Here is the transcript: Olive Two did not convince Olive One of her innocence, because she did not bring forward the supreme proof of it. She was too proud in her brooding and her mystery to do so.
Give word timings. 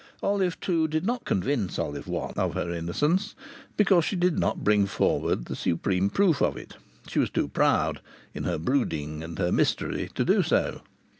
Olive 0.23 0.59
Two 0.59 0.87
did 0.87 1.05
not 1.05 1.25
convince 1.25 1.77
Olive 1.77 2.07
One 2.07 2.33
of 2.35 2.55
her 2.55 2.71
innocence, 2.73 3.35
because 3.77 4.03
she 4.03 4.15
did 4.15 4.39
not 4.39 4.63
bring 4.63 4.87
forward 4.87 5.45
the 5.45 5.55
supreme 5.55 6.09
proof 6.09 6.41
of 6.41 6.57
it. 6.57 6.75
She 7.05 7.19
was 7.19 7.29
too 7.29 7.47
proud 7.47 8.01
in 8.33 8.45
her 8.45 8.57
brooding 8.57 9.21
and 9.21 9.37
her 9.37 9.51
mystery 9.51 10.09
to 10.15 10.25
do 10.25 10.41
so. 10.41 10.81